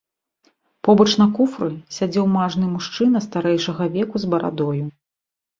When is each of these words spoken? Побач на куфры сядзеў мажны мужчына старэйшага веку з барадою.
Побач 0.87 1.07
на 1.23 1.27
куфры 1.35 1.67
сядзеў 1.97 2.25
мажны 2.37 2.65
мужчына 2.73 3.21
старэйшага 3.27 3.83
веку 3.99 4.15
з 4.25 4.31
барадою. 4.33 4.83